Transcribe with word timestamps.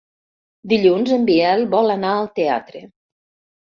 Dilluns 0.71 1.13
en 1.19 1.29
Biel 1.29 1.63
vol 1.77 1.97
anar 2.01 2.17
al 2.19 2.29
teatre. 2.43 2.87